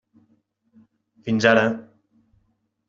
Fins 1.29 1.49
ara. 1.53 1.67